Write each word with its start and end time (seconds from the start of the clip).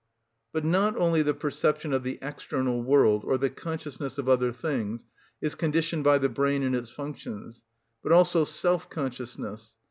But 0.51 0.65
not 0.65 0.97
only 0.97 1.21
the 1.21 1.35
perception 1.35 1.93
of 1.93 2.01
the 2.01 2.17
external 2.23 2.81
world, 2.81 3.23
or 3.23 3.37
the 3.37 3.51
consciousness 3.51 4.17
of 4.17 4.27
other 4.27 4.51
things, 4.51 5.05
is 5.41 5.53
conditioned 5.53 6.03
by 6.03 6.17
the 6.17 6.27
brain 6.27 6.63
and 6.63 6.75
its 6.75 6.89
functions, 6.89 7.61
but 8.01 8.11
also 8.11 8.43
self‐consciousness. 8.43 9.75